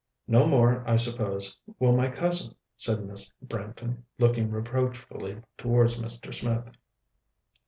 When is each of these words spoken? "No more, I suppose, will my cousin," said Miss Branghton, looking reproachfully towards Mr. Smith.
"No 0.27 0.47
more, 0.47 0.83
I 0.89 0.95
suppose, 0.95 1.59
will 1.77 1.95
my 1.95 2.09
cousin," 2.09 2.55
said 2.75 3.03
Miss 3.05 3.31
Branghton, 3.45 4.01
looking 4.17 4.49
reproachfully 4.49 5.43
towards 5.59 5.99
Mr. 5.99 6.33
Smith. 6.33 6.71